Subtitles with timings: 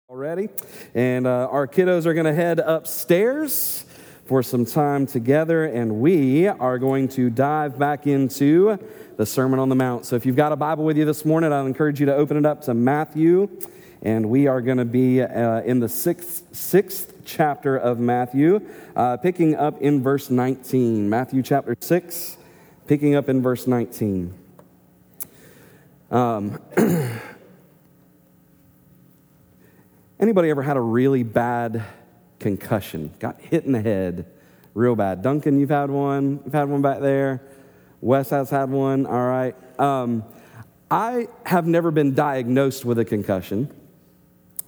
[0.09, 0.49] Already,
[0.95, 3.85] and uh, our kiddos are going to head upstairs
[4.25, 8.77] for some time together, and we are going to dive back into
[9.15, 10.05] the Sermon on the Mount.
[10.05, 12.35] So if you've got a Bible with you this morning, I'll encourage you to open
[12.35, 13.47] it up to Matthew,
[14.01, 18.61] and we are going to be uh, in the sixth, sixth chapter of Matthew,
[18.95, 21.09] uh, picking up in verse 19.
[21.09, 22.37] Matthew chapter 6,
[22.87, 24.33] picking up in verse 19.
[26.09, 26.59] Um,
[30.19, 31.83] anybody ever had a really bad
[32.39, 33.11] concussion?
[33.19, 34.25] Got hit in the head
[34.77, 35.23] real bad.
[35.23, 36.39] Duncan, you've had one.
[36.45, 37.41] You've had one back there.
[37.99, 39.07] Wes has had one.
[39.07, 39.55] All right.
[39.79, 40.23] Um,
[40.89, 43.69] I have never been diagnosed with a concussion,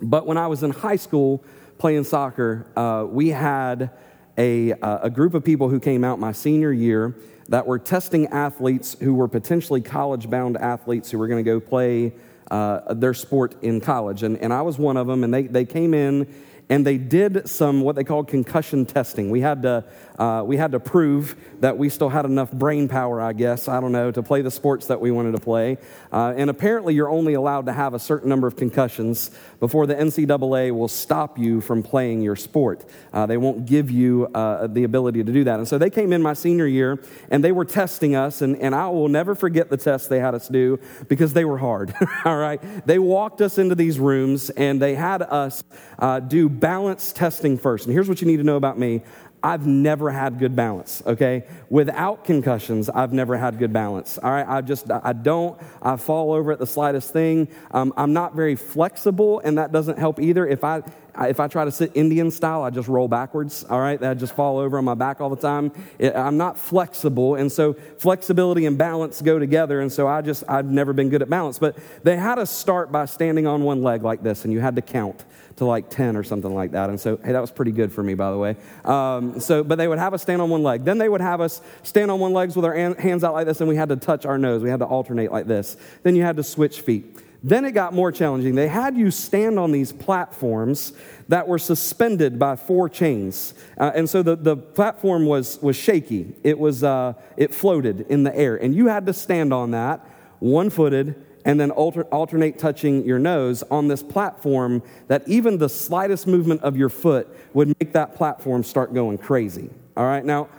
[0.02, 1.44] but when I was in high school
[1.78, 3.92] playing soccer, uh, we had
[4.38, 7.16] a, uh, a group of people who came out my senior year
[7.50, 11.60] that were testing athletes who were potentially college bound athletes who were going to go
[11.60, 12.14] play
[12.52, 14.24] uh, their sport in college.
[14.24, 16.28] And, and I was one of them, and they, they came in
[16.70, 19.32] and they did some what they called concussion testing.
[19.32, 19.84] We had to,
[20.20, 23.82] uh, we had to prove that we still had enough brain power, I guess, I
[23.82, 25.78] don't know, to play the sports that we wanted to play.
[26.14, 29.96] Uh, and apparently, you're only allowed to have a certain number of concussions before the
[29.96, 32.86] NCAA will stop you from playing your sport.
[33.12, 35.58] Uh, they won't give you uh, the ability to do that.
[35.58, 38.76] And so they came in my senior year and they were testing us, and, and
[38.76, 41.96] I will never forget the tests they had us do because they were hard.
[42.26, 42.62] All right?
[42.86, 45.64] They walked us into these rooms and they had us
[45.98, 47.86] uh, do balance testing first.
[47.86, 49.04] And here's what you need to know about me
[49.42, 51.46] I've never had good balance, okay?
[51.70, 54.46] Without concussions, I've never had good balance, all right?
[54.48, 57.48] I just, I don't, I fall over at the slightest thing.
[57.72, 60.46] Um, I'm not very flexible, and that doesn't help either.
[60.46, 60.84] If I,
[61.22, 64.02] if I try to sit Indian style, I just roll backwards, all right?
[64.04, 65.72] I just fall over on my back all the time.
[66.02, 70.70] I'm not flexible, and so flexibility and balance go together, and so I just, I've
[70.70, 71.60] never been good at balance.
[71.60, 74.76] But they had us start by standing on one leg like this, and you had
[74.76, 75.24] to count
[75.60, 76.90] to like 10 or something like that.
[76.90, 78.56] And so, hey, that was pretty good for me, by the way.
[78.84, 80.84] Um, so, but they would have us stand on one leg.
[80.84, 83.60] Then they would have us stand on one leg with our hands out like this,
[83.60, 84.64] and we had to touch our nose.
[84.64, 85.78] We had to alternate like this.
[86.04, 87.20] Then you had to switch feet.
[87.42, 88.56] Then it got more challenging.
[88.56, 90.92] They had you stand on these platforms
[91.30, 93.54] that were suspended by four chains.
[93.78, 96.36] Uh, and so the, the platform was, was shaky.
[96.44, 98.58] It, was, uh, it floated in the air.
[98.58, 100.06] And you had to stand on that,
[100.40, 101.16] one footed,
[101.46, 106.62] and then alter, alternate touching your nose on this platform that even the slightest movement
[106.62, 109.70] of your foot would make that platform start going crazy.
[109.96, 110.50] All right, now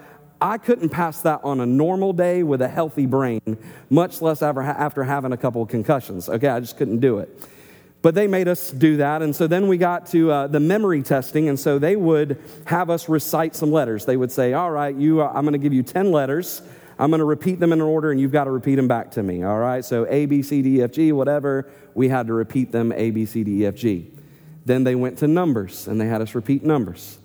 [0.40, 3.58] I couldn't pass that on a normal day with a healthy brain,
[3.90, 6.28] much less after having a couple of concussions.
[6.28, 7.28] Okay, I just couldn't do it.
[8.02, 9.20] But they made us do that.
[9.20, 11.50] And so then we got to uh, the memory testing.
[11.50, 14.06] And so they would have us recite some letters.
[14.06, 16.62] They would say, All right, you, uh, I'm going to give you 10 letters.
[17.00, 19.12] I'm going to repeat them in an order, and you've got to repeat them back
[19.12, 19.42] to me.
[19.42, 19.82] All right?
[19.82, 21.70] So A, B, C, D, F, G, whatever.
[21.94, 24.10] We had to repeat them A, B, C, D, F, G.
[24.66, 27.18] Then they went to numbers, and they had us repeat numbers.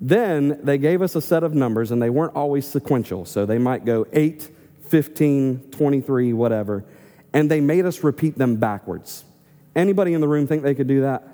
[0.00, 3.26] Then they gave us a set of numbers, and they weren't always sequential.
[3.26, 4.50] So they might go 8,
[4.88, 6.82] 15, 23, whatever.
[7.34, 9.24] And they made us repeat them backwards.
[9.76, 11.28] Anybody in the room think they could do that?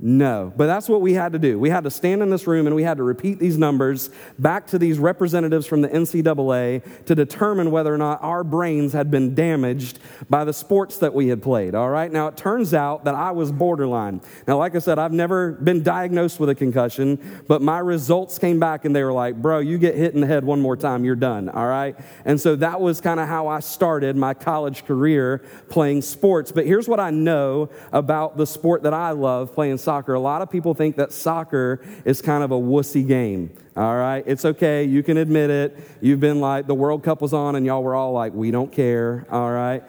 [0.00, 1.58] No, but that's what we had to do.
[1.58, 4.68] We had to stand in this room and we had to repeat these numbers back
[4.68, 9.34] to these representatives from the NCAA to determine whether or not our brains had been
[9.34, 9.98] damaged
[10.30, 11.74] by the sports that we had played.
[11.74, 14.20] All right, now it turns out that I was borderline.
[14.46, 18.60] Now, like I said, I've never been diagnosed with a concussion, but my results came
[18.60, 21.04] back and they were like, bro, you get hit in the head one more time,
[21.04, 21.48] you're done.
[21.48, 26.02] All right, and so that was kind of how I started my college career playing
[26.02, 26.52] sports.
[26.52, 30.12] But here's what I know about the sport that I love playing soccer.
[30.12, 33.50] A lot of people think that soccer is kind of a wussy game.
[33.74, 34.84] All right, it's okay.
[34.84, 35.78] You can admit it.
[36.02, 38.70] You've been like, the World Cup was on, and y'all were all like, we don't
[38.70, 39.26] care.
[39.30, 39.82] All right.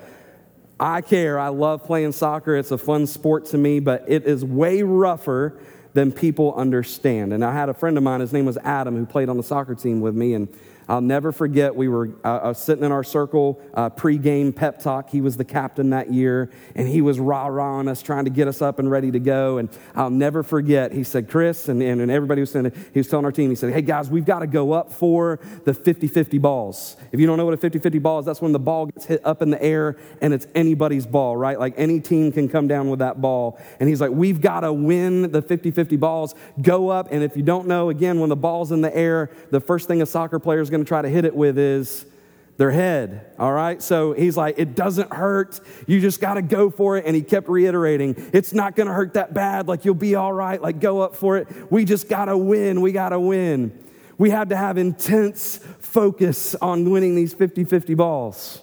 [0.79, 1.37] I care.
[1.37, 2.55] I love playing soccer.
[2.55, 5.59] It's a fun sport to me, but it is way rougher
[5.93, 7.33] than people understand.
[7.33, 9.43] And I had a friend of mine, his name was Adam, who played on the
[9.43, 10.47] soccer team with me, and
[10.89, 15.11] I'll never forget, we were uh, uh, sitting in our circle uh, pre-game pep talk.
[15.11, 18.59] He was the captain that year, and he was rah-rahing us, trying to get us
[18.59, 19.59] up and ready to go.
[19.59, 23.07] And I'll never forget, he said, Chris, and, and, and everybody was saying, he was
[23.07, 26.41] telling our team, he said, hey, guys, we've got to go up for the 50-50
[26.41, 26.97] balls.
[27.11, 29.21] If you don't know what a 50-50 ball is, that's when the ball gets hit
[29.23, 31.59] up in the air, and it's anybody's ball, right?
[31.59, 33.59] Like any team can come down with that ball.
[33.79, 36.33] And he's like, we've got to win the 50-50 balls,
[36.63, 39.61] go up, and if you don't know, again, when the ball's in the air, the
[39.61, 42.05] first thing a soccer player is going going to try to hit it with is
[42.57, 43.33] their head.
[43.37, 43.81] All right.
[43.81, 45.59] So he's like, it doesn't hurt.
[45.87, 47.05] You just got to go for it.
[47.05, 49.67] And he kept reiterating, it's not going to hurt that bad.
[49.67, 50.61] Like, you'll be all right.
[50.61, 51.47] Like, go up for it.
[51.71, 52.81] We just got to win.
[52.81, 53.77] We got to win.
[54.17, 58.61] We had to have intense focus on winning these 50 50 balls.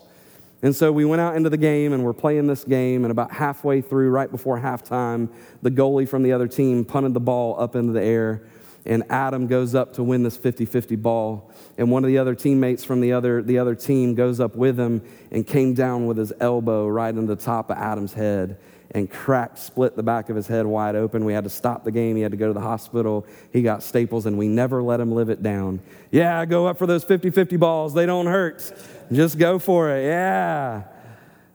[0.62, 3.04] And so we went out into the game and we're playing this game.
[3.04, 5.30] And about halfway through, right before halftime,
[5.62, 8.42] the goalie from the other team punted the ball up into the air.
[8.86, 11.50] And Adam goes up to win this 50 50 ball.
[11.76, 14.78] And one of the other teammates from the other, the other team goes up with
[14.78, 18.58] him and came down with his elbow right in the top of Adam's head
[18.92, 21.24] and cracked, split the back of his head wide open.
[21.24, 22.16] We had to stop the game.
[22.16, 23.26] He had to go to the hospital.
[23.52, 25.80] He got staples, and we never let him live it down.
[26.10, 27.94] Yeah, go up for those 50 50 balls.
[27.94, 28.72] They don't hurt.
[29.12, 30.04] Just go for it.
[30.04, 30.84] Yeah,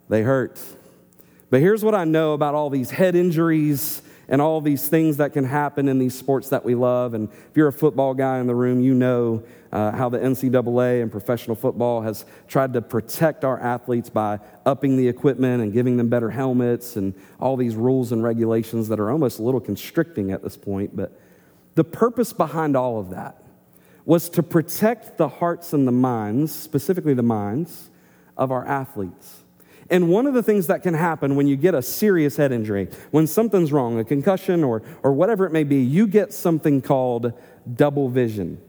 [0.09, 0.59] they hurt.
[1.49, 4.01] But here's what I know about all these head injuries
[4.31, 7.13] and all these things that can happen in these sports that we love.
[7.13, 9.43] And if you're a football guy in the room, you know
[9.73, 14.95] uh, how the NCAA and professional football has tried to protect our athletes by upping
[14.95, 19.11] the equipment and giving them better helmets and all these rules and regulations that are
[19.11, 20.95] almost a little constricting at this point.
[20.95, 21.19] But
[21.75, 23.43] the purpose behind all of that
[24.05, 27.89] was to protect the hearts and the minds, specifically the minds,
[28.37, 29.40] of our athletes.
[29.91, 32.87] And one of the things that can happen when you get a serious head injury,
[33.11, 37.33] when something's wrong, a concussion or, or whatever it may be, you get something called
[37.75, 38.61] double vision.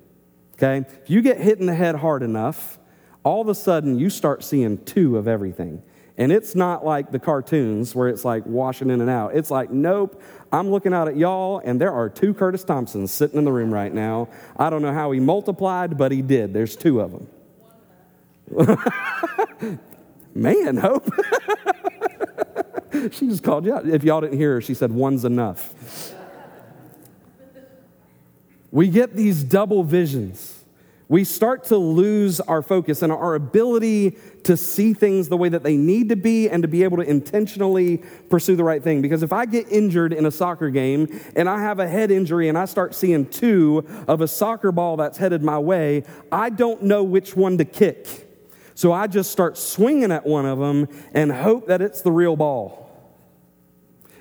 [0.55, 0.79] Okay?
[1.03, 2.77] If you get hit in the head hard enough,
[3.23, 5.85] all of a sudden you start seeing two of everything.
[6.19, 9.37] And it's not like the cartoons where it's like washing in and out.
[9.37, 10.21] It's like, nope,
[10.51, 13.73] I'm looking out at y'all, and there are two Curtis Thompsons sitting in the room
[13.73, 14.29] right now.
[14.57, 16.53] I don't know how he multiplied, but he did.
[16.53, 17.29] There's two of them.
[20.35, 21.09] Man, Hope.
[23.11, 23.87] she just called you out.
[23.87, 25.75] If y'all didn't hear her, she said, one's enough.
[28.71, 30.63] we get these double visions
[31.13, 35.63] we start to lose our focus and our ability to see things the way that
[35.63, 37.99] they need to be and to be able to intentionally
[38.31, 39.03] pursue the right thing.
[39.03, 42.49] Because if I get injured in a soccer game and I have a head injury
[42.49, 46.83] and I start seeing two of a soccer ball that's headed my way, I don't
[46.85, 48.32] know which one to kick.
[48.83, 52.35] So I just start swinging at one of them and hope that it's the real
[52.35, 52.91] ball.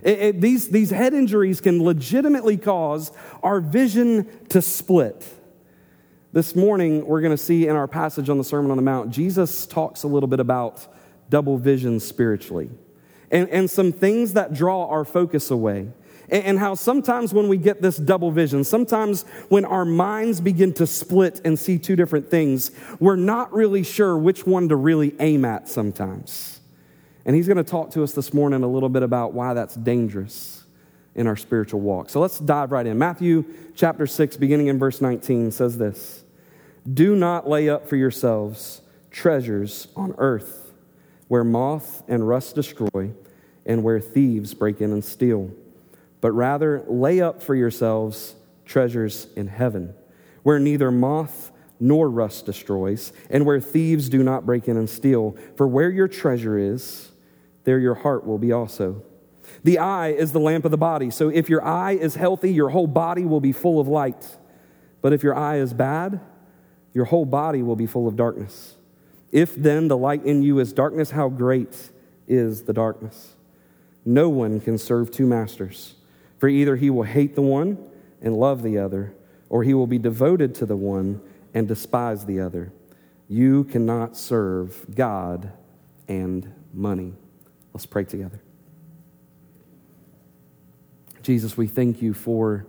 [0.04, 3.12] It, it, these, these head injuries can legitimately cause
[3.42, 5.28] our vision to split.
[6.32, 9.10] This morning, we're going to see in our passage on the Sermon on the Mount,
[9.10, 10.88] Jesus talks a little bit about
[11.32, 12.70] double vision spiritually
[13.32, 15.88] and, and some things that draw our focus away.
[16.32, 20.88] And, how sometimes when we get this double vision, sometimes when our minds begin to
[20.88, 25.44] split and see two different things, we're not really sure which one to really aim
[25.44, 26.62] at sometimes.
[27.26, 29.76] And he's going to talk to us this morning a little bit about why that's
[29.76, 30.64] dangerous
[31.16, 32.10] in our spiritual walk.
[32.10, 32.98] So let's dive right in.
[32.98, 33.44] Matthew
[33.76, 36.24] chapter 6, beginning in verse 19, says this.
[36.92, 38.82] Do not lay up for yourselves
[39.12, 40.72] treasures on earth
[41.28, 43.12] where moth and rust destroy
[43.66, 45.52] and where thieves break in and steal,
[46.22, 48.36] but rather lay up for yourselves
[48.66, 49.94] treasures in heaven
[50.44, 55.36] where neither moth nor rust destroys and where thieves do not break in and steal.
[55.56, 57.12] For where your treasure is,
[57.64, 59.04] there your heart will be also.
[59.64, 61.10] The eye is the lamp of the body.
[61.10, 64.38] So if your eye is healthy, your whole body will be full of light.
[65.02, 66.20] But if your eye is bad,
[66.94, 68.76] your whole body will be full of darkness.
[69.32, 71.90] If then the light in you is darkness, how great
[72.28, 73.36] is the darkness?
[74.06, 75.96] No one can serve two masters,
[76.42, 77.78] for either he will hate the one
[78.20, 79.14] and love the other,
[79.48, 81.22] or he will be devoted to the one
[81.54, 82.74] and despise the other.
[83.28, 85.52] You cannot serve God
[86.08, 87.14] and money.
[87.74, 88.42] Let's pray together.
[91.22, 92.66] Jesus, we thank you for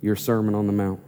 [0.00, 0.98] your Sermon on the Mount.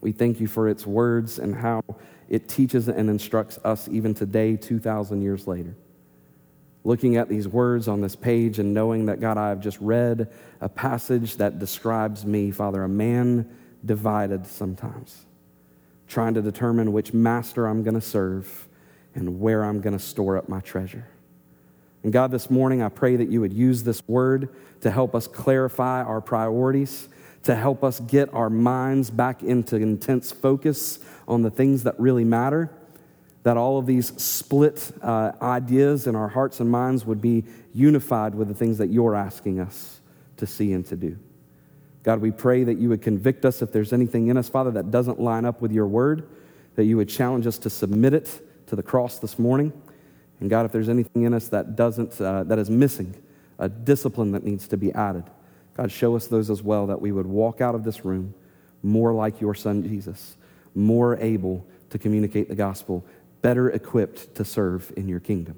[0.00, 1.82] We thank you for its words and how
[2.28, 5.74] it teaches and instructs us even today, 2,000 years later.
[6.84, 10.68] Looking at these words on this page and knowing that, God, I've just read a
[10.68, 13.50] passage that describes me, Father, a man
[13.84, 15.24] divided sometimes,
[16.06, 18.68] trying to determine which master I'm going to serve
[19.14, 21.08] and where I'm going to store up my treasure.
[22.02, 25.26] And God, this morning, I pray that you would use this word to help us
[25.26, 27.08] clarify our priorities
[27.44, 30.98] to help us get our minds back into intense focus
[31.28, 32.70] on the things that really matter,
[33.44, 38.34] that all of these split uh, ideas in our hearts and minds would be unified
[38.34, 40.00] with the things that you're asking us
[40.38, 41.16] to see and to do.
[42.02, 44.90] God, we pray that you would convict us if there's anything in us, Father, that
[44.90, 46.28] doesn't line up with your word,
[46.74, 49.72] that you would challenge us to submit it to the cross this morning.
[50.40, 53.14] And God, if there's anything in us that doesn't, uh, that is missing,
[53.58, 55.24] a discipline that needs to be added,
[55.76, 58.34] God, show us those as well that we would walk out of this room
[58.82, 60.36] more like your son Jesus,
[60.74, 63.04] more able to communicate the gospel,
[63.44, 65.54] better equipped to serve in your kingdom.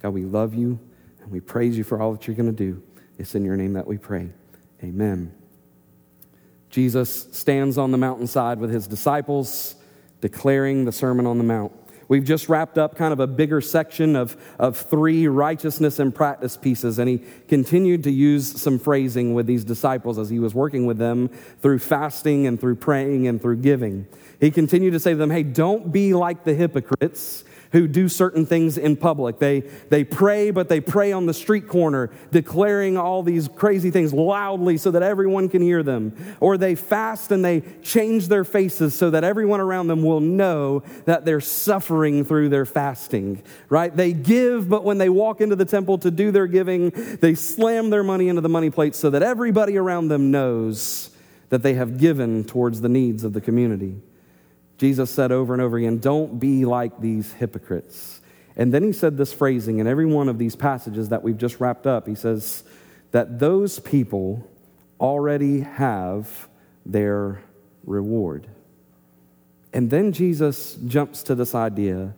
[0.00, 0.78] God, we love you
[1.20, 2.80] and we praise you for all that you're going to do.
[3.18, 4.28] It's in your name that we pray.
[4.84, 5.34] Amen.
[6.70, 9.74] Jesus stands on the mountainside with his disciples,
[10.20, 11.72] declaring the Sermon on the Mount.
[12.08, 16.56] We've just wrapped up kind of a bigger section of, of three righteousness and practice
[16.56, 20.86] pieces, and he continued to use some phrasing with these disciples as he was working
[20.86, 21.28] with them
[21.60, 24.06] through fasting and through praying and through giving.
[24.40, 28.46] He continued to say to them, Hey, don't be like the hypocrites who do certain
[28.46, 29.38] things in public.
[29.38, 34.12] They, they pray, but they pray on the street corner, declaring all these crazy things
[34.12, 36.14] loudly so that everyone can hear them.
[36.40, 40.82] Or they fast and they change their faces so that everyone around them will know
[41.04, 43.94] that they're suffering through their fasting, right?
[43.94, 47.90] They give, but when they walk into the temple to do their giving, they slam
[47.90, 51.10] their money into the money plate so that everybody around them knows
[51.48, 53.96] that they have given towards the needs of the community.
[54.78, 58.20] Jesus said over and over again, Don't be like these hypocrites.
[58.56, 61.60] And then he said this phrasing in every one of these passages that we've just
[61.60, 62.06] wrapped up.
[62.06, 62.64] He says
[63.10, 64.48] that those people
[64.98, 66.48] already have
[66.86, 67.42] their
[67.84, 68.46] reward.
[69.72, 72.14] And then Jesus jumps to this idea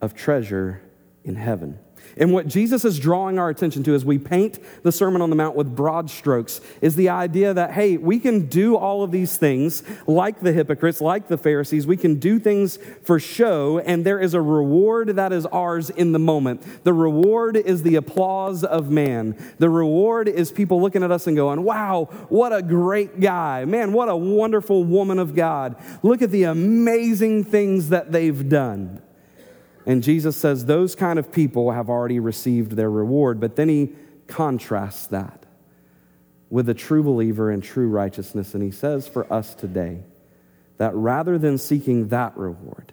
[0.00, 0.80] of treasure
[1.24, 1.78] in heaven.
[2.16, 5.36] And what Jesus is drawing our attention to as we paint the Sermon on the
[5.36, 9.36] Mount with broad strokes is the idea that, hey, we can do all of these
[9.36, 11.86] things like the hypocrites, like the Pharisees.
[11.86, 16.12] We can do things for show, and there is a reward that is ours in
[16.12, 16.84] the moment.
[16.84, 19.36] The reward is the applause of man.
[19.58, 23.64] The reward is people looking at us and going, wow, what a great guy.
[23.64, 25.76] Man, what a wonderful woman of God.
[26.02, 29.00] Look at the amazing things that they've done.
[29.86, 33.40] And Jesus says those kind of people have already received their reward.
[33.40, 33.92] But then he
[34.26, 35.44] contrasts that
[36.48, 38.54] with a true believer and true righteousness.
[38.54, 40.02] And he says for us today
[40.78, 42.92] that rather than seeking that reward,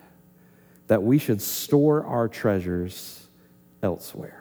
[0.87, 3.27] that we should store our treasures
[3.81, 4.40] elsewhere.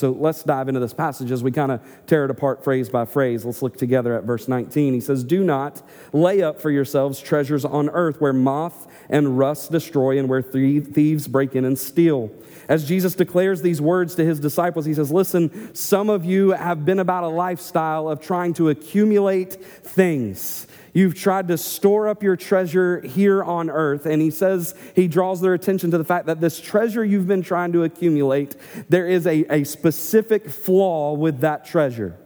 [0.00, 3.04] So let's dive into this passage as we kind of tear it apart phrase by
[3.04, 3.44] phrase.
[3.44, 4.94] Let's look together at verse 19.
[4.94, 5.82] He says, Do not
[6.14, 11.28] lay up for yourselves treasures on earth where moth and rust destroy and where thieves
[11.28, 12.30] break in and steal.
[12.66, 16.86] As Jesus declares these words to his disciples, he says, Listen, some of you have
[16.86, 20.66] been about a lifestyle of trying to accumulate things.
[20.92, 24.06] You've tried to store up your treasure here on earth.
[24.06, 27.42] And he says, he draws their attention to the fact that this treasure you've been
[27.42, 28.56] trying to accumulate,
[28.88, 32.18] there is a, a specific flaw with that treasure.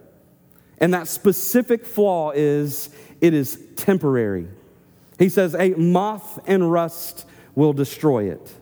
[0.78, 2.90] And that specific flaw is
[3.20, 4.48] it is temporary.
[5.18, 8.52] He says, a moth and rust will destroy it.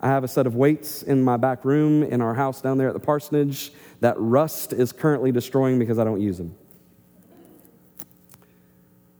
[0.00, 2.88] I have a set of weights in my back room in our house down there
[2.88, 6.54] at the parsonage that rust is currently destroying because I don't use them.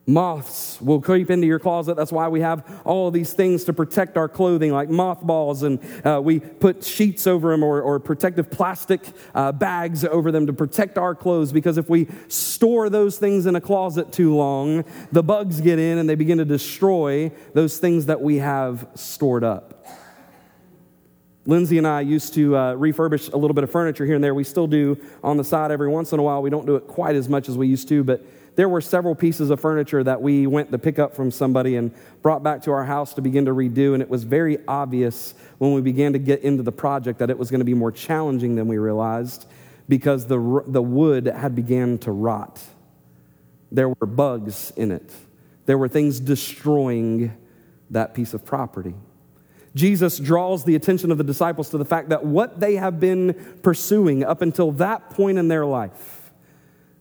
[0.06, 1.96] Moths will creep into your closet.
[1.96, 6.20] That's why we have all these things to protect our clothing, like mothballs, and uh,
[6.22, 9.00] we put sheets over them or, or protective plastic
[9.34, 11.52] uh, bags over them to protect our clothes.
[11.52, 15.96] Because if we store those things in a closet too long, the bugs get in
[15.96, 19.73] and they begin to destroy those things that we have stored up.
[21.46, 24.34] Lindsay and I used to uh, refurbish a little bit of furniture here and there.
[24.34, 26.40] We still do on the side every once in a while.
[26.40, 28.24] We don't do it quite as much as we used to, but
[28.56, 31.92] there were several pieces of furniture that we went to pick up from somebody and
[32.22, 33.92] brought back to our house to begin to redo.
[33.92, 37.36] And it was very obvious when we began to get into the project that it
[37.36, 39.46] was going to be more challenging than we realized
[39.88, 42.62] because the, the wood had began to rot.
[43.70, 45.12] There were bugs in it,
[45.66, 47.36] there were things destroying
[47.90, 48.94] that piece of property.
[49.74, 53.58] Jesus draws the attention of the disciples to the fact that what they have been
[53.62, 56.32] pursuing up until that point in their life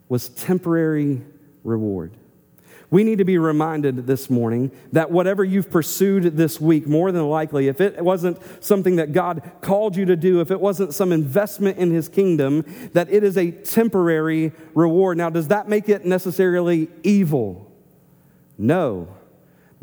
[0.09, 1.21] was temporary
[1.63, 2.13] reward.
[2.89, 7.27] We need to be reminded this morning that whatever you've pursued this week, more than
[7.27, 11.11] likely, if it wasn't something that God called you to do, if it wasn't some
[11.11, 12.63] investment in His kingdom,
[12.93, 15.17] that it is a temporary reward.
[15.17, 17.71] Now, does that make it necessarily evil?
[18.59, 19.07] No.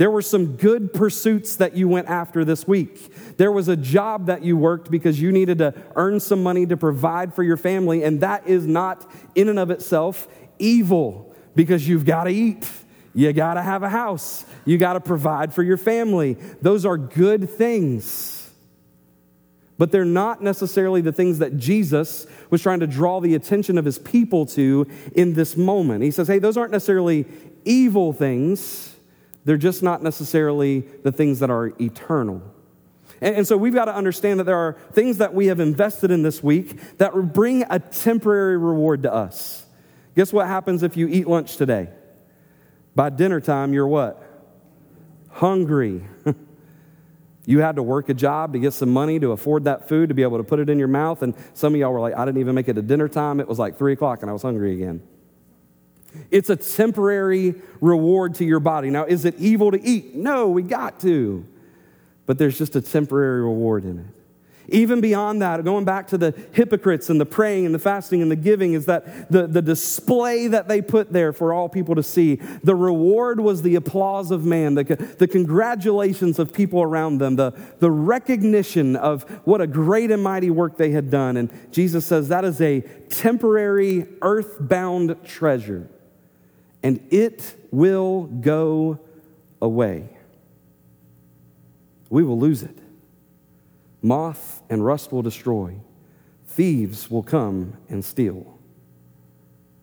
[0.00, 3.36] There were some good pursuits that you went after this week.
[3.36, 6.76] There was a job that you worked because you needed to earn some money to
[6.78, 10.26] provide for your family, and that is not in and of itself
[10.58, 12.66] evil because you've got to eat.
[13.12, 14.46] You got to have a house.
[14.64, 16.38] You got to provide for your family.
[16.62, 18.50] Those are good things.
[19.76, 23.84] But they're not necessarily the things that Jesus was trying to draw the attention of
[23.84, 26.04] his people to in this moment.
[26.04, 27.26] He says, hey, those aren't necessarily
[27.66, 28.89] evil things,
[29.50, 32.40] they're just not necessarily the things that are eternal.
[33.20, 36.12] And, and, so we've got to understand that there are things that we have invested
[36.12, 39.66] in this week that bring a temporary reward to us.
[40.14, 41.88] Guess what happens if you eat lunch today?
[42.94, 44.22] By dinner time, you're what?
[45.30, 46.04] Hungry.
[47.46, 50.14] You had to work a job to get some money to afford that food to
[50.14, 51.22] be able to put it in your mouth.
[51.22, 53.40] And some of y'all were like, I didn't even make it to dinner time.
[53.40, 55.02] It was like three o'clock and I was hungry again.
[56.30, 58.90] It's a temporary reward to your body.
[58.90, 60.14] Now, is it evil to eat?
[60.14, 61.46] No, we got to.
[62.26, 64.06] But there's just a temporary reward in it.
[64.72, 68.30] Even beyond that, going back to the hypocrites and the praying and the fasting and
[68.30, 72.04] the giving, is that the, the display that they put there for all people to
[72.04, 72.36] see.
[72.62, 74.84] The reward was the applause of man, the,
[75.18, 80.50] the congratulations of people around them, the, the recognition of what a great and mighty
[80.50, 81.36] work they had done.
[81.36, 85.90] And Jesus says that is a temporary, earthbound treasure,
[86.82, 88.98] and it will go
[89.60, 90.08] away.
[92.08, 92.76] We will lose it.
[94.02, 95.76] Moth and rust will destroy.
[96.46, 98.58] Thieves will come and steal.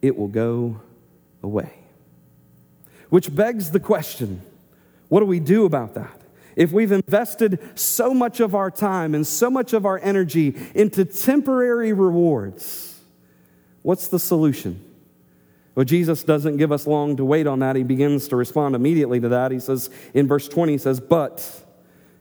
[0.01, 0.82] It will go
[1.44, 1.74] away.
[3.10, 4.42] Which begs the question
[5.10, 6.22] what do we do about that?
[6.58, 11.06] If we've invested so much of our time and so much of our energy into
[11.06, 13.00] temporary rewards,
[13.84, 14.84] what's the solution?
[15.77, 17.75] Well, Jesus doesn't give us long to wait on that.
[17.75, 19.51] He begins to respond immediately to that.
[19.51, 21.63] He says in verse 20, he says, But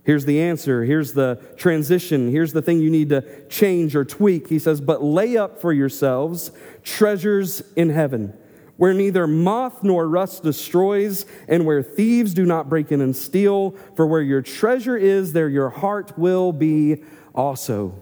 [0.05, 0.85] Here's the answer.
[0.85, 2.31] Here's the transition.
[2.31, 4.49] Here's the thing you need to change or tweak.
[4.49, 6.53] He says, But lay up for yourselves
[6.85, 8.35] treasures in heaven,
[8.77, 13.71] where neither moth nor rust destroys, and where thieves do not break in and steal.
[13.97, 17.03] For where your treasure is, there your heart will be
[17.35, 18.01] also.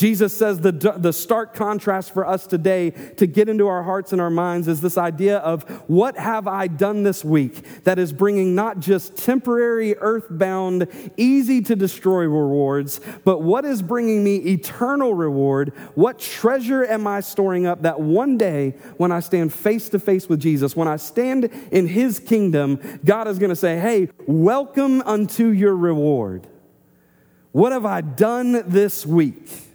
[0.00, 2.88] Jesus says the, the stark contrast for us today
[3.18, 6.68] to get into our hearts and our minds is this idea of what have I
[6.68, 10.86] done this week that is bringing not just temporary, earthbound,
[11.18, 15.74] easy to destroy rewards, but what is bringing me eternal reward?
[15.96, 20.30] What treasure am I storing up that one day when I stand face to face
[20.30, 25.02] with Jesus, when I stand in his kingdom, God is going to say, Hey, welcome
[25.02, 26.46] unto your reward.
[27.52, 29.66] What have I done this week?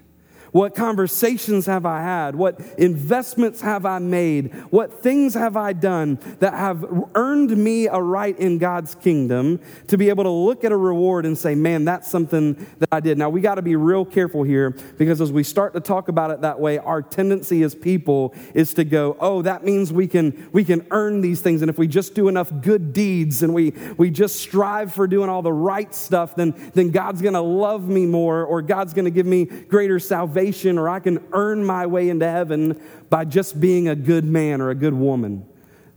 [0.56, 2.34] What conversations have I had?
[2.34, 4.54] What investments have I made?
[4.72, 9.98] What things have I done that have earned me a right in God's kingdom to
[9.98, 13.18] be able to look at a reward and say, man, that's something that I did.
[13.18, 16.32] Now, we got to be real careful here because as we start to talk about
[16.32, 20.48] it that way, our tendency as people is to go, oh, that means we can,
[20.54, 21.64] we can earn these things.
[21.64, 25.28] And if we just do enough good deeds and we, we just strive for doing
[25.28, 29.04] all the right stuff, then, then God's going to love me more or God's going
[29.04, 32.80] to give me greater salvation salvation or I can earn my way into heaven
[33.10, 35.46] by just being a good man or a good woman.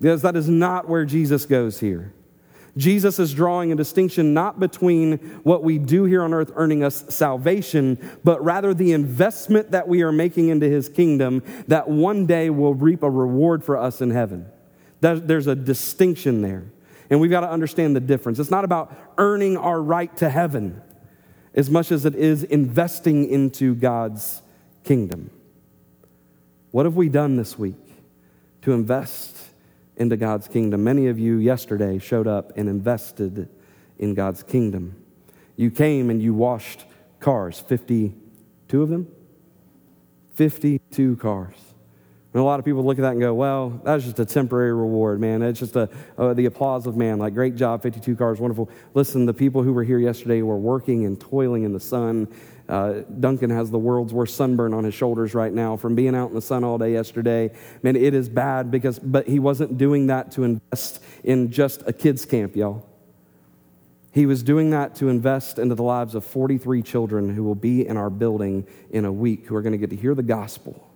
[0.00, 2.12] Because that is not where Jesus goes here.
[2.76, 7.04] Jesus is drawing a distinction not between what we do here on earth earning us
[7.08, 12.50] salvation, but rather the investment that we are making into his kingdom that one day
[12.50, 14.46] will reap a reward for us in heaven.
[15.00, 16.64] There's a distinction there.
[17.10, 18.38] And we've got to understand the difference.
[18.38, 20.80] It's not about earning our right to heaven
[21.54, 24.42] as much as it is investing into God's
[24.84, 25.30] kingdom.
[26.70, 27.76] What have we done this week
[28.62, 29.36] to invest
[29.96, 30.84] into God's kingdom?
[30.84, 33.48] Many of you yesterday showed up and invested
[33.98, 35.02] in God's kingdom.
[35.56, 36.84] You came and you washed
[37.20, 39.08] cars, 52 of them?
[40.34, 41.67] 52 cars.
[42.34, 44.74] And a lot of people look at that and go, well, that's just a temporary
[44.74, 45.40] reward, man.
[45.40, 45.88] It's just a,
[46.18, 47.18] uh, the applause of man.
[47.18, 48.68] Like, great job, 52 cars, wonderful.
[48.92, 52.28] Listen, the people who were here yesterday were working and toiling in the sun.
[52.68, 56.28] Uh, Duncan has the world's worst sunburn on his shoulders right now from being out
[56.28, 57.50] in the sun all day yesterday.
[57.82, 61.94] Man, it is bad because, but he wasn't doing that to invest in just a
[61.94, 62.86] kids' camp, y'all.
[64.12, 67.86] He was doing that to invest into the lives of 43 children who will be
[67.86, 70.87] in our building in a week, who are going to get to hear the gospel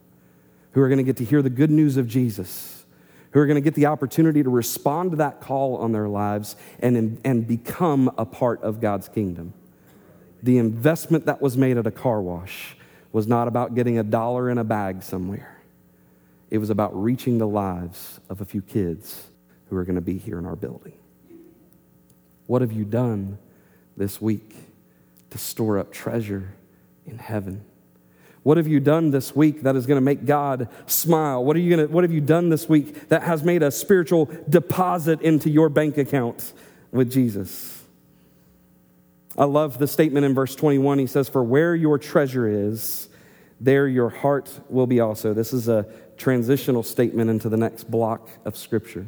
[0.73, 2.85] who are going to get to hear the good news of Jesus,
[3.31, 6.57] who are going to get the opportunity to respond to that call on their lives
[6.81, 9.55] and, and become a part of God's kingdom.
[10.43, 12.77] The investment that was made at a car wash
[13.13, 15.63] was not about getting a dollar in a bag somewhere.
[16.51, 19.27] It was about reaching the lives of a few kids
[19.69, 20.95] who are going to be here in our building.
[22.47, 23.39] What have you done
[23.97, 24.55] this week
[25.31, 26.55] to store up treasure
[27.07, 27.65] in heaven?
[28.43, 31.45] What have you done this week that is going to make God smile?
[31.45, 33.71] What, are you going to, what have you done this week that has made a
[33.71, 36.53] spiritual deposit into your bank account
[36.91, 37.83] with Jesus?
[39.39, 40.99] I love the statement in verse 21.
[40.99, 43.09] He says, For where your treasure is,
[43.61, 45.33] there your heart will be also.
[45.33, 49.07] This is a transitional statement into the next block of Scripture.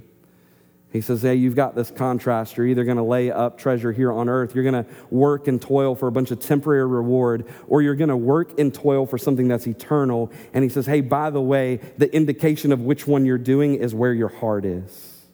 [0.95, 2.57] He says, Hey, you've got this contrast.
[2.57, 5.61] You're either going to lay up treasure here on earth, you're going to work and
[5.61, 9.19] toil for a bunch of temporary reward, or you're going to work and toil for
[9.19, 10.31] something that's eternal.
[10.55, 13.93] And he says, Hey, by the way, the indication of which one you're doing is
[13.93, 15.27] where your heart is.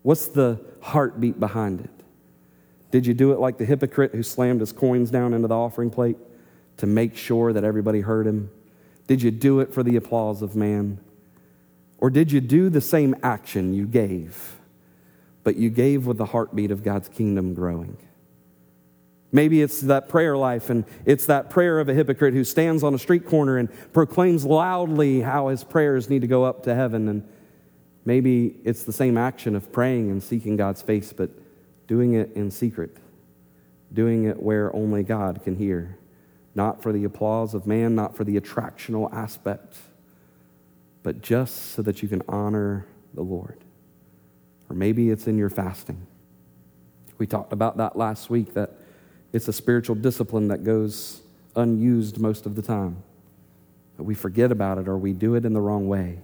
[0.00, 1.90] What's the heartbeat behind it?
[2.90, 5.90] Did you do it like the hypocrite who slammed his coins down into the offering
[5.90, 6.16] plate
[6.78, 8.50] to make sure that everybody heard him?
[9.06, 10.98] Did you do it for the applause of man?
[11.98, 14.56] Or did you do the same action you gave,
[15.42, 17.98] but you gave with the heartbeat of God's kingdom growing?
[19.30, 22.94] Maybe it's that prayer life, and it's that prayer of a hypocrite who stands on
[22.94, 27.08] a street corner and proclaims loudly how his prayers need to go up to heaven.
[27.08, 27.28] And
[28.06, 31.30] maybe it's the same action of praying and seeking God's face, but
[31.86, 32.96] doing it in secret,
[33.92, 35.98] doing it where only God can hear,
[36.54, 39.76] not for the applause of man, not for the attractional aspect,
[41.08, 43.64] but just so that you can honor the Lord.
[44.68, 46.06] Or maybe it's in your fasting.
[47.16, 48.74] We talked about that last week that
[49.32, 51.22] it's a spiritual discipline that goes
[51.56, 53.02] unused most of the time.
[53.96, 56.18] We forget about it or we do it in the wrong way.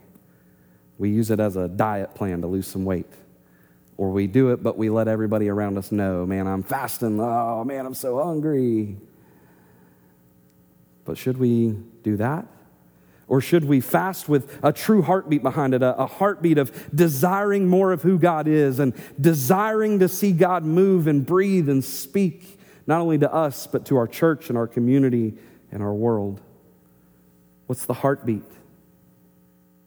[0.98, 3.10] We use it as a diet plan to lose some weight.
[3.96, 7.18] Or we do it, but we let everybody around us know, man, I'm fasting.
[7.18, 8.98] Oh, man, I'm so hungry.
[11.06, 11.70] But should we
[12.02, 12.48] do that?
[13.26, 17.92] Or should we fast with a true heartbeat behind it, a, heartbeat of desiring more
[17.92, 23.00] of who God is and desiring to see God move and breathe and speak not
[23.00, 25.34] only to us, but to our church and our community
[25.72, 26.40] and our world.
[27.66, 28.42] What's the heartbeat?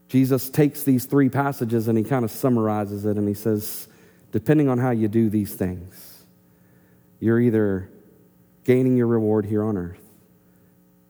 [0.08, 3.88] Jesus takes these three passages and he kind of summarizes it and he says,
[4.32, 6.26] depending on how you do these things,
[7.20, 7.90] you're either
[8.64, 10.04] gaining your reward here on earth,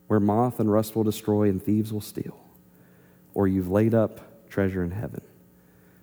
[0.08, 2.38] where moth and rust will destroy and thieves will steal,
[3.34, 5.20] or you've laid up treasure in heaven,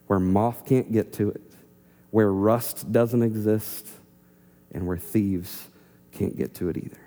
[0.08, 1.42] where moth can't get to it,
[2.12, 3.88] where rust doesn't exist,
[4.72, 5.68] and where thieves
[6.12, 7.05] can't get to it either.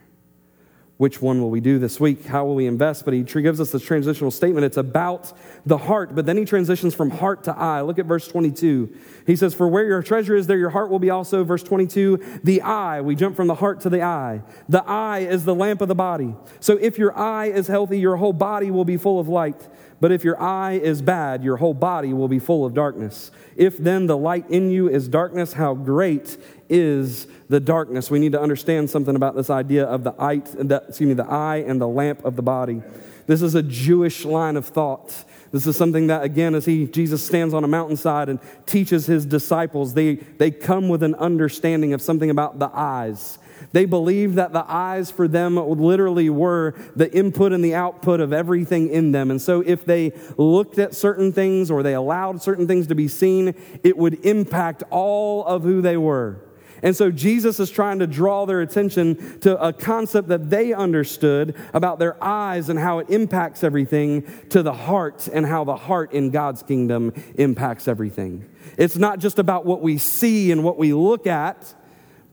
[0.99, 2.27] Which one will we do this week?
[2.27, 3.05] How will we invest?
[3.05, 4.65] But he gives us this transitional statement.
[4.65, 5.33] It's about
[5.65, 7.83] the heart, but then he transitions from heart to eye.
[7.83, 8.93] Look at verse 22.
[9.25, 11.45] He says, For where your treasure is, there your heart will be also.
[11.45, 13.01] Verse 22, the eye.
[13.01, 14.43] We jump from the heart to the eye.
[14.69, 16.35] The eye is the lamp of the body.
[16.59, 19.69] So if your eye is healthy, your whole body will be full of light.
[20.01, 23.31] But if your eye is bad, your whole body will be full of darkness.
[23.57, 26.37] If then the light in you is darkness, how great
[26.69, 28.11] is the darkness?
[28.11, 31.65] We need to understand something about this idea of the eye, excuse me, the eye
[31.67, 32.83] and the lamp of the body.
[33.27, 35.25] This is a Jewish line of thought.
[35.51, 39.25] This is something that, again, as he, Jesus stands on a mountainside and teaches his
[39.27, 43.39] disciples, they, they come with an understanding of something about the eyes.
[43.73, 48.33] They believed that the eyes for them literally were the input and the output of
[48.33, 49.31] everything in them.
[49.31, 53.09] And so if they looked at certain things or they allowed certain things to be
[53.09, 56.41] seen, it would impact all of who they were.
[56.83, 61.57] And so Jesus is trying to draw their attention to a concept that they understood
[61.75, 66.13] about their eyes and how it impacts everything to the heart and how the heart
[66.13, 68.49] in God's kingdom impacts everything.
[68.77, 71.75] It's not just about what we see and what we look at,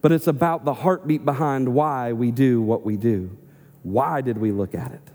[0.00, 3.36] but it's about the heartbeat behind why we do what we do.
[3.82, 5.10] Why did we look at it?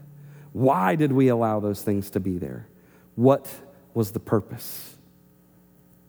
[0.54, 2.68] Why did we allow those things to be there?
[3.16, 3.50] What
[3.94, 4.96] was the purpose?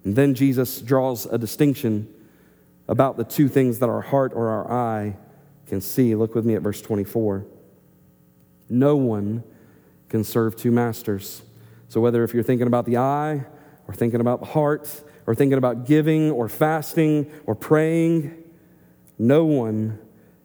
[0.05, 2.13] And then Jesus draws a distinction
[2.89, 5.17] about the two things that our heart or our eye
[5.67, 6.15] can see.
[6.15, 7.47] Look with me at verse 24.
[8.69, 9.45] No one
[10.09, 11.43] can serve two masters.
[11.89, 13.45] So, whether if you're thinking about the eye
[13.87, 18.43] or thinking about the heart or thinking about giving or fasting or praying,
[19.19, 19.99] no one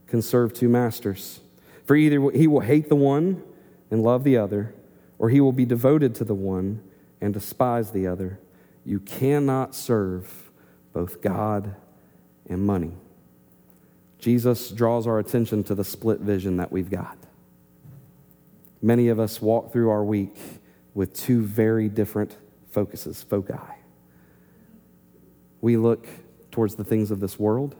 [0.07, 1.41] can serve two masters.
[1.85, 3.43] For either he will hate the one
[3.89, 4.75] and love the other,
[5.17, 6.81] or he will be devoted to the one
[7.21, 8.39] and despise the other.
[8.85, 10.51] You cannot serve
[10.93, 11.75] both God
[12.49, 12.91] and money.
[14.19, 17.17] Jesus draws our attention to the split vision that we've got.
[18.81, 20.37] Many of us walk through our week
[20.93, 22.35] with two very different
[22.71, 23.53] focuses, foci.
[25.61, 26.07] We look
[26.51, 27.75] towards the things of this world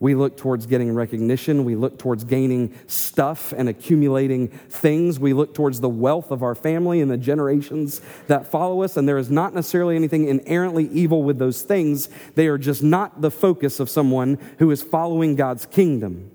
[0.00, 1.64] we look towards getting recognition.
[1.64, 5.20] We look towards gaining stuff and accumulating things.
[5.20, 8.96] We look towards the wealth of our family and the generations that follow us.
[8.96, 12.08] And there is not necessarily anything inherently evil with those things.
[12.34, 16.30] They are just not the focus of someone who is following God's kingdom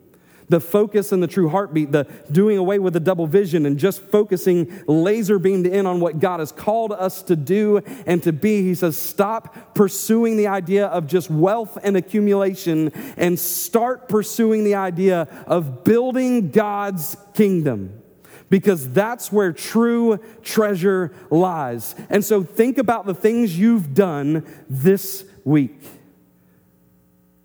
[0.49, 4.01] the focus and the true heartbeat, the doing away with the double vision and just
[4.01, 8.61] focusing laser beamed in on what God has called us to do and to be.
[8.61, 14.75] He says, stop pursuing the idea of just wealth and accumulation and start pursuing the
[14.75, 18.01] idea of building God's kingdom
[18.49, 21.95] because that's where true treasure lies.
[22.09, 25.81] And so think about the things you've done this week.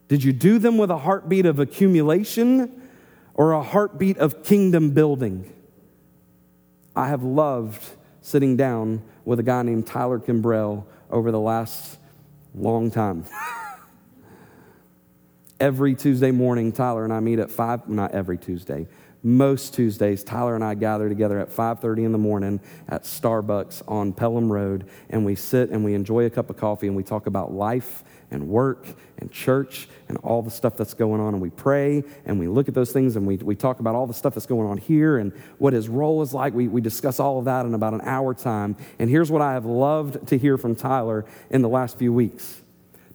[0.09, 2.80] Did you do them with a heartbeat of accumulation?
[3.35, 5.53] Or a heartbeat of kingdom building.
[6.95, 7.83] I have loved
[8.21, 11.99] sitting down with a guy named Tyler Kimbrell over the last
[12.55, 13.25] long time.
[15.61, 18.89] every Tuesday morning, Tyler and I meet at 5, not every Tuesday,
[19.23, 24.15] most Tuesdays, Tyler and I gather together at 5:30 in the morning at Starbucks on
[24.15, 27.27] Pelham Road, and we sit and we enjoy a cup of coffee and we talk
[27.27, 28.87] about life and work
[29.19, 31.35] and church and all the stuff that's going on.
[31.35, 34.07] And we pray and we look at those things and we, we talk about all
[34.07, 36.55] the stuff that's going on here and what his role is like.
[36.55, 38.77] We, we discuss all of that in about an hour time.
[38.99, 42.63] And here's what I have loved to hear from Tyler in the last few weeks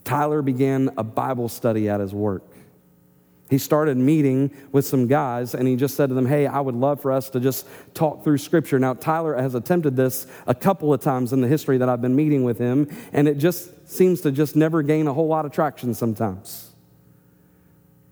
[0.04, 2.44] Tyler began a Bible study at his work.
[3.50, 6.76] He started meeting with some guys and he just said to them, Hey, I would
[6.76, 8.80] love for us to just talk through scripture.
[8.80, 12.16] Now, Tyler has attempted this a couple of times in the history that I've been
[12.16, 15.52] meeting with him, and it just seems to just never gain a whole lot of
[15.52, 16.72] traction sometimes.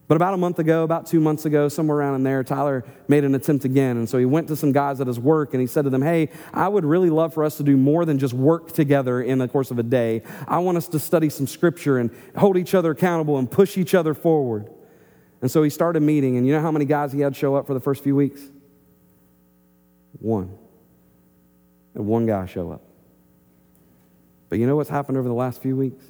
[0.07, 3.23] But about a month ago, about two months ago, somewhere around in there, Tyler made
[3.23, 3.97] an attempt again.
[3.97, 6.01] And so he went to some guys at his work and he said to them,
[6.01, 9.39] Hey, I would really love for us to do more than just work together in
[9.39, 10.21] the course of a day.
[10.47, 13.95] I want us to study some scripture and hold each other accountable and push each
[13.95, 14.72] other forward.
[15.43, 17.67] And so he started meeting, and you know how many guys he had show up
[17.67, 18.39] for the first few weeks?
[20.19, 20.57] One.
[21.93, 22.81] And one guy show up.
[24.47, 26.05] But you know what's happened over the last few weeks?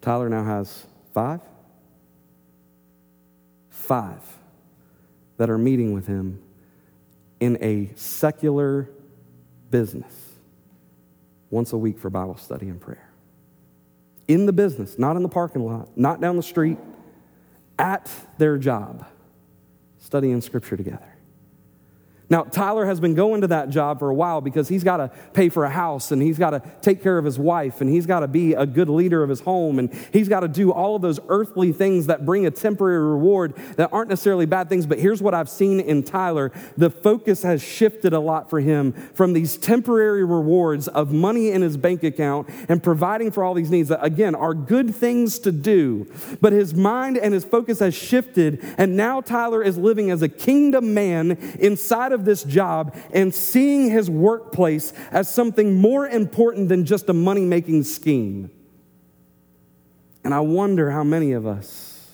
[0.00, 1.40] Tyler now has five?
[3.70, 4.22] Five
[5.36, 6.42] that are meeting with him
[7.38, 8.90] in a secular
[9.70, 10.32] business
[11.48, 13.08] once a week for Bible study and prayer.
[14.26, 16.78] In the business, not in the parking lot, not down the street,
[17.78, 19.06] at their job,
[19.98, 21.13] studying scripture together.
[22.34, 25.08] Now, Tyler has been going to that job for a while because he's got to
[25.34, 28.06] pay for a house and he's got to take care of his wife and he's
[28.06, 30.96] got to be a good leader of his home and he's got to do all
[30.96, 34.84] of those earthly things that bring a temporary reward that aren't necessarily bad things.
[34.84, 38.94] But here's what I've seen in Tyler the focus has shifted a lot for him
[39.14, 43.70] from these temporary rewards of money in his bank account and providing for all these
[43.70, 46.10] needs that, again, are good things to do.
[46.40, 50.28] But his mind and his focus has shifted and now Tyler is living as a
[50.28, 56.84] kingdom man inside of this job and seeing his workplace as something more important than
[56.84, 58.50] just a money making scheme.
[60.24, 62.10] And I wonder how many of us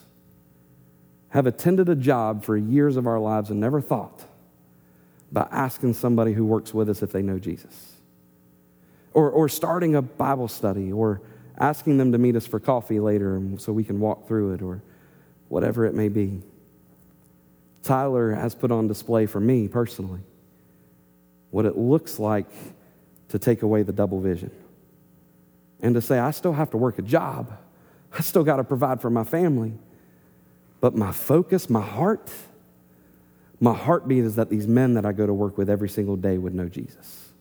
[1.31, 4.25] have attended a job for years of our lives and never thought
[5.31, 7.95] about asking somebody who works with us if they know Jesus.
[9.13, 11.21] Or, or starting a Bible study, or
[11.59, 14.83] asking them to meet us for coffee later so we can walk through it, or
[15.49, 16.43] whatever it may be.
[17.83, 20.21] Tyler has put on display for me personally
[21.51, 22.51] what it looks like
[23.29, 24.51] to take away the double vision
[25.83, 27.57] and to say, I still have to work a job,
[28.13, 29.73] I still got to provide for my family.
[30.81, 32.31] But my focus, my heart,
[33.61, 36.39] my heartbeat is that these men that I go to work with every single day
[36.39, 37.33] would know Jesus.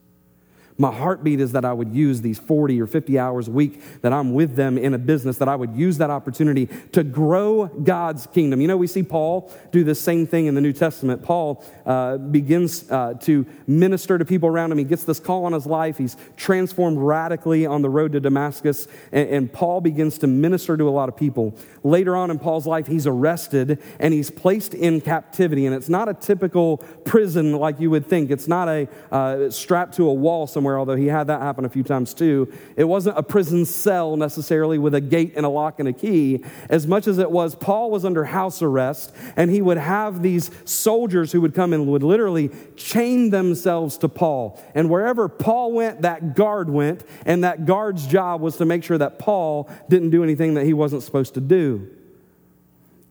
[0.79, 4.13] My heartbeat is that I would use these 40 or 50 hours a week that
[4.13, 8.27] I'm with them in a business, that I would use that opportunity to grow God's
[8.27, 8.61] kingdom.
[8.61, 11.21] You know, we see Paul do the same thing in the New Testament.
[11.21, 14.77] Paul uh, begins uh, to minister to people around him.
[14.77, 15.97] He gets this call on his life.
[15.97, 20.87] He's transformed radically on the road to Damascus, and, and Paul begins to minister to
[20.87, 21.57] a lot of people.
[21.83, 26.07] Later on in Paul's life, he's arrested and he's placed in captivity, and it's not
[26.07, 28.31] a typical prison like you would think.
[28.31, 31.65] It's not a uh, strapped to a wall somewhere somewhere, although he had that happen
[31.65, 32.51] a few times too.
[32.75, 36.43] It wasn't a prison cell necessarily with a gate and a lock and a key,
[36.69, 40.51] as much as it was Paul was under house arrest, and he would have these
[40.65, 44.61] soldiers who would come and would literally chain themselves to Paul.
[44.75, 48.97] And wherever Paul went, that guard went, and that guard's job was to make sure
[48.97, 51.87] that Paul didn't do anything that he wasn't supposed to do.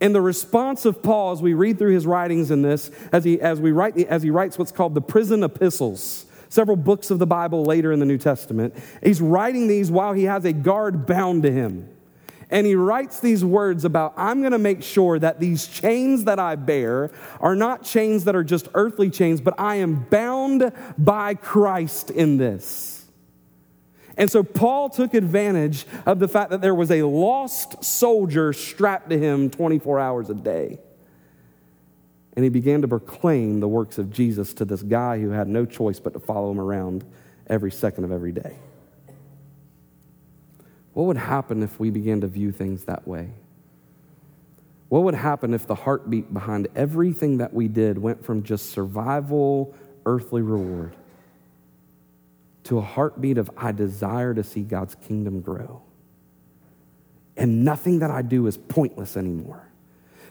[0.00, 3.40] And the response of Paul, as we read through his writings in this, as he,
[3.40, 7.26] as we write, as he writes what's called the prison epistles, several books of the
[7.26, 8.74] Bible later in the New Testament.
[9.02, 11.88] He's writing these while he has a guard bound to him.
[12.50, 16.38] And he writes these words about, I'm going to make sure that these chains that
[16.38, 21.34] I bear are not chains that are just earthly chains, but I am bound by
[21.34, 23.04] Christ in this.
[24.16, 29.10] And so Paul took advantage of the fact that there was a lost soldier strapped
[29.10, 30.78] to him 24 hours a day
[32.38, 35.66] and he began to proclaim the works of Jesus to this guy who had no
[35.66, 37.04] choice but to follow him around
[37.48, 38.54] every second of every day.
[40.92, 43.30] What would happen if we began to view things that way?
[44.88, 49.74] What would happen if the heartbeat behind everything that we did went from just survival,
[50.06, 50.94] earthly reward
[52.62, 55.82] to a heartbeat of, I desire to see God's kingdom grow?
[57.36, 59.67] And nothing that I do is pointless anymore.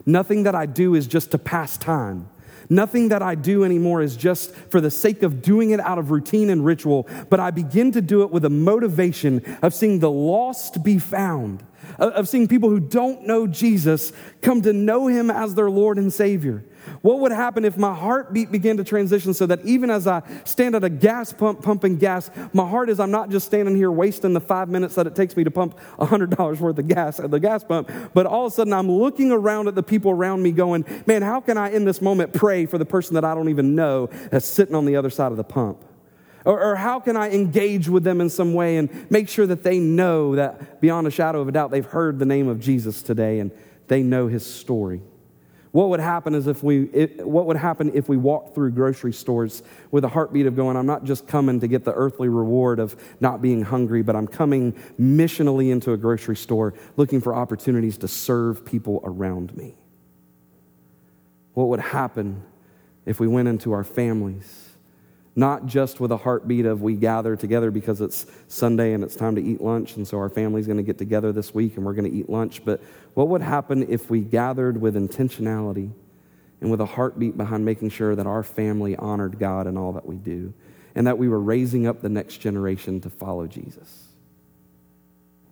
[0.08, 2.30] Nothing that I do is just to pass time.
[2.70, 6.12] Nothing that I do anymore is just for the sake of doing it out of
[6.12, 10.10] routine and ritual, but I begin to do it with a motivation of seeing the
[10.10, 11.63] lost be found,
[12.00, 16.12] of seeing people who don't know Jesus come to know him as their Lord and
[16.12, 16.63] Savior.
[17.02, 20.76] What would happen if my heartbeat began to transition so that even as I stand
[20.76, 24.34] at a gas pump pumping gas, my heart is I'm not just standing here wasting
[24.34, 27.39] the five minutes that it takes me to pump $100 worth of gas at the
[27.39, 30.52] gas pump, but all of a sudden I'm looking around at the people around me
[30.52, 33.50] going, man, how can I in this moment pray for the person that I don't
[33.50, 35.84] even know that's sitting on the other side of the pump?
[36.45, 39.63] Or, or, how can I engage with them in some way and make sure that
[39.63, 43.02] they know that beyond a shadow of a doubt they've heard the name of Jesus
[43.02, 43.52] today and
[43.89, 45.02] they know his story?
[45.71, 49.13] What would happen is if we, it, what would happen if we walked through grocery
[49.13, 52.80] stores with a heartbeat of going, I'm not just coming to get the earthly reward
[52.80, 57.97] of not being hungry, but I'm coming missionally into a grocery store looking for opportunities
[57.99, 59.75] to serve people around me?
[61.53, 62.43] What would happen
[63.06, 64.66] if we went into our families?
[65.38, 69.36] Not just with a heartbeat of we gather together because it's Sunday and it's time
[69.36, 71.93] to eat lunch, and so our family's going to get together this week and we're
[71.93, 72.82] going to eat lunch, but
[73.13, 75.91] what would happen if we gathered with intentionality
[76.60, 80.08] and with a heartbeat behind making sure that our family honored God in all that
[80.08, 80.56] we do
[80.95, 84.08] and that we were raising up the next generation to follow Jesus?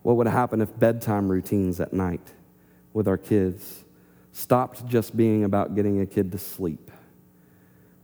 [0.02, 2.34] What would happen if bedtime routines at night
[2.91, 3.84] with our kids
[4.32, 6.89] stopped just being about getting a kid to sleep?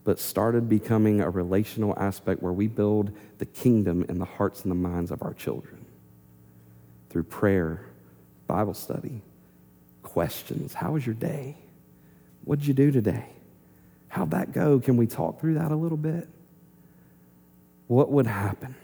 [0.04, 4.72] But started becoming a relational aspect where we build the kingdom in the hearts and
[4.72, 5.86] the minds of our children
[7.10, 7.86] through prayer,
[8.48, 9.22] Bible study,
[10.02, 10.74] questions.
[10.74, 11.58] How was your day?
[12.44, 13.26] What did you do today?
[14.08, 14.80] How'd that go?
[14.80, 16.28] Can we talk through that a little bit?
[17.88, 18.76] What would happen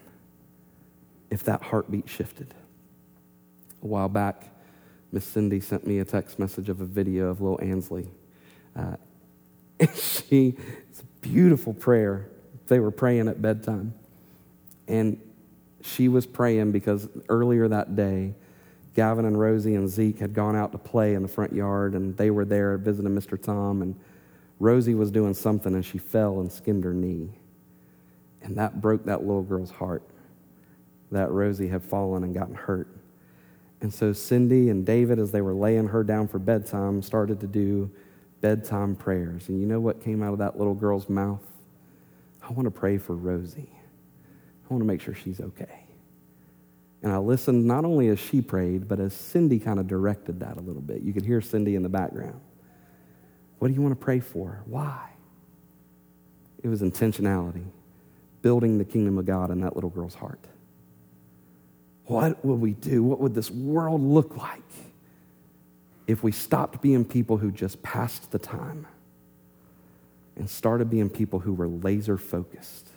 [1.29, 2.53] if that heartbeat shifted?
[3.81, 4.49] A while back,
[5.11, 8.07] Miss Cindy sent me a text message of a video of little Ansley.
[8.75, 8.97] Uh,
[9.95, 10.55] she,
[10.89, 12.29] it's beautiful prayer.
[12.67, 13.93] They were praying at bedtime.
[14.87, 15.19] And
[15.81, 18.33] she was praying because earlier that day,
[18.95, 22.17] Gavin and Rosie and Zeke had gone out to play in the front yard, and
[22.17, 23.41] they were there visiting Mr.
[23.41, 23.81] Tom.
[23.81, 23.95] And
[24.59, 27.29] Rosie was doing something, and she fell and skinned her knee.
[28.41, 30.03] And that broke that little girl's heart
[31.11, 32.87] that Rosie had fallen and gotten hurt.
[33.81, 37.47] And so Cindy and David, as they were laying her down for bedtime, started to
[37.47, 37.91] do
[38.41, 39.49] bedtime prayers.
[39.49, 41.43] And you know what came out of that little girl's mouth?
[42.41, 43.69] I want to pray for Rosie.
[43.73, 45.85] I want to make sure she's okay.
[47.03, 50.57] And I listened not only as she prayed, but as Cindy kind of directed that
[50.57, 51.01] a little bit.
[51.01, 52.39] You could hear Cindy in the background.
[53.59, 54.61] What do you want to pray for?
[54.65, 55.09] Why?
[56.63, 57.65] It was intentionality,
[58.41, 60.39] building the kingdom of God in that little girl's heart.
[62.05, 63.03] What would we do?
[63.03, 64.61] What would this world look like
[66.07, 68.87] if we stopped being people who just passed the time
[70.37, 72.89] and started being people who were laser focused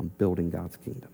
[0.00, 1.10] on building God's kingdom.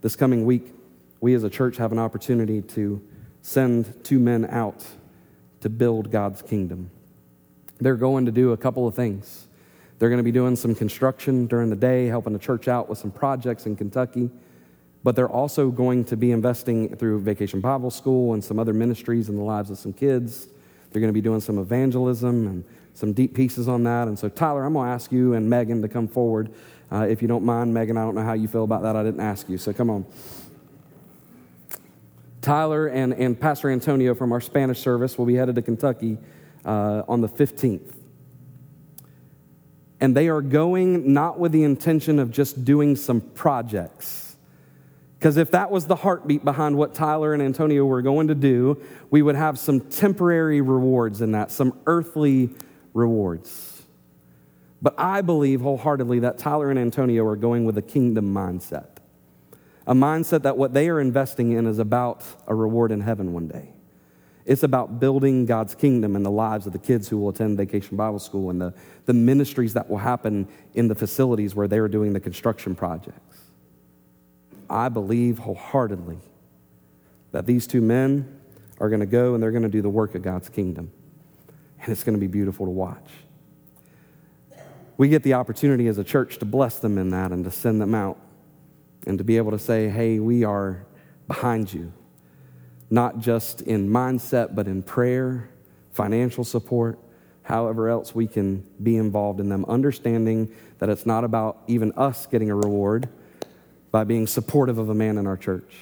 [0.00, 0.72] This coming week,
[1.20, 3.02] we as a church have an opportunity to
[3.42, 4.84] send two men out
[5.60, 6.90] to build God's kingdom.
[7.80, 9.48] They're going to do a couple of things.
[9.98, 12.98] They're going to be doing some construction during the day, helping the church out with
[12.98, 14.30] some projects in Kentucky
[15.04, 19.28] but they're also going to be investing through Vacation Bible School and some other ministries
[19.28, 20.46] in the lives of some kids.
[20.90, 24.06] They're going to be doing some evangelism and some deep pieces on that.
[24.06, 26.52] And so, Tyler, I'm going to ask you and Megan to come forward.
[26.90, 28.94] Uh, if you don't mind, Megan, I don't know how you feel about that.
[28.94, 30.04] I didn't ask you, so come on.
[32.42, 36.18] Tyler and, and Pastor Antonio from our Spanish service will be headed to Kentucky
[36.64, 37.94] uh, on the 15th.
[40.00, 44.21] And they are going not with the intention of just doing some projects
[45.22, 48.82] because if that was the heartbeat behind what Tyler and Antonio were going to do,
[49.08, 52.50] we would have some temporary rewards in that, some earthly
[52.92, 53.84] rewards.
[54.82, 58.96] But I believe wholeheartedly that Tyler and Antonio are going with a kingdom mindset.
[59.86, 63.46] A mindset that what they are investing in is about a reward in heaven one
[63.46, 63.68] day.
[64.44, 67.96] It's about building God's kingdom in the lives of the kids who will attend Vacation
[67.96, 68.74] Bible School and the,
[69.06, 73.31] the ministries that will happen in the facilities where they are doing the construction projects.
[74.72, 76.18] I believe wholeheartedly
[77.32, 78.40] that these two men
[78.78, 80.90] are going to go and they're going to do the work of God's kingdom.
[81.80, 83.08] And it's going to be beautiful to watch.
[84.96, 87.80] We get the opportunity as a church to bless them in that and to send
[87.80, 88.18] them out
[89.06, 90.86] and to be able to say, hey, we are
[91.26, 91.92] behind you,
[92.90, 95.50] not just in mindset, but in prayer,
[95.90, 96.98] financial support,
[97.42, 102.26] however else we can be involved in them, understanding that it's not about even us
[102.26, 103.08] getting a reward
[103.92, 105.72] by being supportive of a man in our church.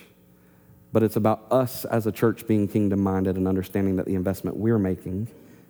[0.92, 4.56] But it's about us as a church being kingdom minded and understanding that the investment
[4.56, 5.28] we're making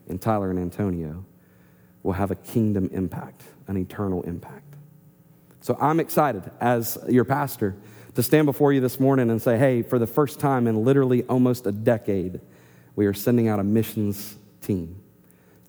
[0.09, 1.25] in Tyler and Antonio
[2.03, 4.75] will have a kingdom impact, an eternal impact.
[5.61, 7.77] So I'm excited as your pastor
[8.15, 11.23] to stand before you this morning and say, hey, for the first time in literally
[11.25, 12.41] almost a decade,
[12.97, 15.03] we are sending out a missions team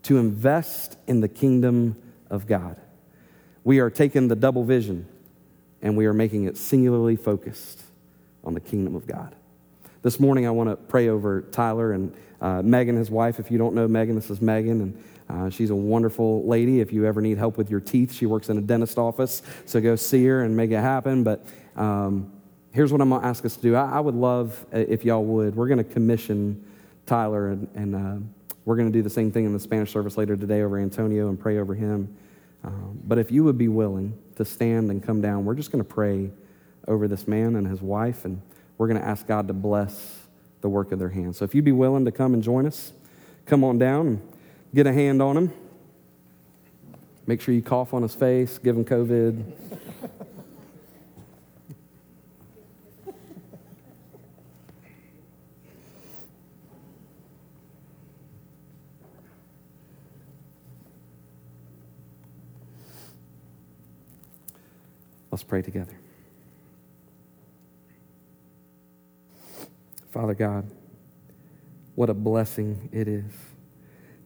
[0.04, 2.00] to invest in the kingdom
[2.30, 2.80] of God.
[3.62, 5.06] We are taking the double vision
[5.82, 7.82] and we are making it singularly focused
[8.44, 9.34] on the kingdom of God.
[10.02, 13.38] This morning, I want to pray over Tyler and uh, Megan, his wife.
[13.38, 16.80] If you don't know Megan, this is Megan, and uh, she's a wonderful lady.
[16.80, 19.80] If you ever need help with your teeth, she works in a dentist office, so
[19.80, 21.22] go see her and make it happen.
[21.22, 22.32] But um,
[22.72, 23.76] here's what I'm going to ask us to do.
[23.76, 25.54] I, I, would love uh, if y'all would.
[25.54, 26.64] We're going to commission
[27.06, 30.16] Tyler, and, and uh, we're going to do the same thing in the Spanish service
[30.16, 32.16] later today over Antonio and pray over him.
[32.64, 35.84] Um, but if you would be willing to stand and come down, we're just going
[35.84, 36.30] to pray
[36.88, 38.40] over this man and his wife, and
[38.78, 40.20] we're going to ask God to bless
[40.60, 41.38] the work of their hands.
[41.38, 42.92] So if you'd be willing to come and join us,
[43.46, 44.32] come on down and
[44.74, 45.52] get a hand on him.
[47.26, 50.18] Make sure you cough on his face, give him COVID.
[65.32, 65.98] Let's pray together.
[70.10, 70.70] Father God,
[71.94, 73.32] what a blessing it is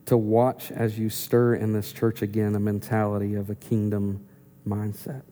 [0.07, 4.27] to watch as you stir in this church again a mentality of a kingdom
[4.67, 5.23] mindset,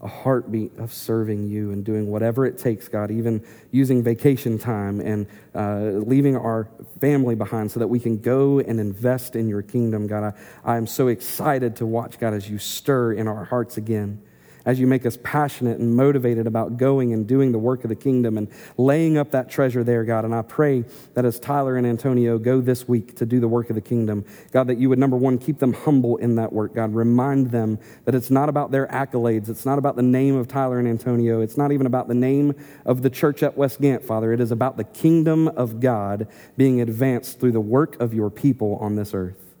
[0.00, 4.98] a heartbeat of serving you and doing whatever it takes, God, even using vacation time
[5.00, 6.68] and uh, leaving our
[7.00, 10.34] family behind so that we can go and invest in your kingdom, God.
[10.64, 14.20] I, I am so excited to watch, God, as you stir in our hearts again
[14.64, 17.96] as you make us passionate and motivated about going and doing the work of the
[17.96, 20.24] kingdom and laying up that treasure there, God.
[20.24, 20.84] And I pray
[21.14, 24.24] that as Tyler and Antonio go this week to do the work of the kingdom,
[24.52, 26.94] God, that you would, number one, keep them humble in that work, God.
[26.94, 30.78] Remind them that it's not about their accolades, it's not about the name of Tyler
[30.78, 32.54] and Antonio, it's not even about the name
[32.84, 34.32] of the church at West Gantt, Father.
[34.32, 38.76] It is about the kingdom of God being advanced through the work of your people
[38.76, 39.51] on this earth.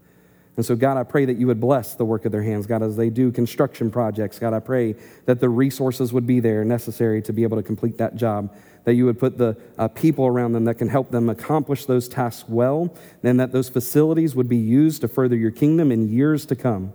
[0.56, 2.66] And so, God, I pray that you would bless the work of their hands.
[2.66, 4.94] God, as they do construction projects, God, I pray
[5.24, 8.54] that the resources would be there necessary to be able to complete that job.
[8.84, 12.06] That you would put the uh, people around them that can help them accomplish those
[12.06, 16.44] tasks well, and that those facilities would be used to further your kingdom in years
[16.46, 16.92] to come.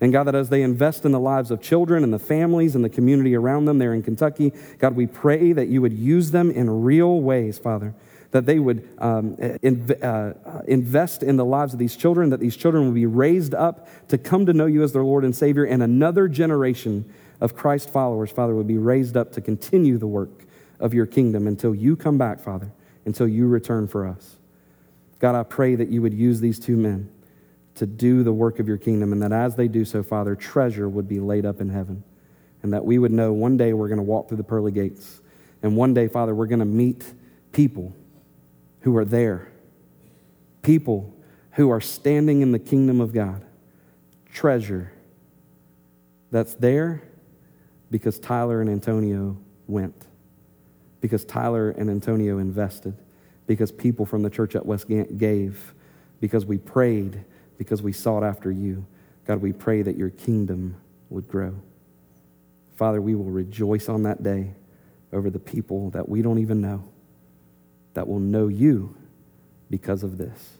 [0.00, 2.84] And God, that as they invest in the lives of children and the families and
[2.84, 6.50] the community around them there in Kentucky, God, we pray that you would use them
[6.50, 7.94] in real ways, Father
[8.36, 12.54] that they would um, in, uh, invest in the lives of these children, that these
[12.54, 15.64] children would be raised up to come to know you as their Lord and Savior,
[15.64, 17.10] and another generation
[17.40, 20.44] of Christ followers, Father, would be raised up to continue the work
[20.80, 22.70] of your kingdom until you come back, Father,
[23.06, 24.36] until you return for us.
[25.18, 27.10] God, I pray that you would use these two men
[27.76, 30.90] to do the work of your kingdom, and that as they do so, Father, treasure
[30.90, 32.04] would be laid up in heaven,
[32.62, 35.22] and that we would know one day we're going to walk through the pearly gates,
[35.62, 37.02] and one day, Father, we're going to meet
[37.52, 37.94] people
[38.86, 39.48] who are there,
[40.62, 41.12] people
[41.54, 43.44] who are standing in the kingdom of God.
[44.32, 44.92] Treasure
[46.30, 47.02] that's there
[47.90, 50.06] because Tyler and Antonio went,
[51.00, 52.96] because Tyler and Antonio invested,
[53.48, 55.74] because people from the church at West Gantt gave,
[56.20, 57.24] because we prayed,
[57.58, 58.86] because we sought after you.
[59.26, 60.76] God, we pray that your kingdom
[61.10, 61.56] would grow.
[62.76, 64.52] Father, we will rejoice on that day
[65.12, 66.84] over the people that we don't even know
[67.96, 68.94] that will know you
[69.70, 70.58] because of this.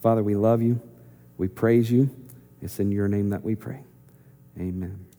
[0.00, 0.80] Father, we love you.
[1.36, 2.10] We praise you.
[2.62, 3.80] It's in your name that we pray.
[4.56, 5.09] Amen.